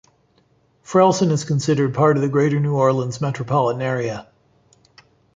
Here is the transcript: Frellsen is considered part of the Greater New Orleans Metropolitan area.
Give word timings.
Frellsen 0.83 1.29
is 1.29 1.43
considered 1.43 1.93
part 1.93 2.15
of 2.15 2.23
the 2.23 2.27
Greater 2.27 2.59
New 2.59 2.73
Orleans 2.75 3.21
Metropolitan 3.21 3.83
area. 3.83 4.27